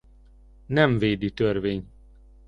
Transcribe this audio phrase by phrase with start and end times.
[0.65, 1.87] Nem védi törvény.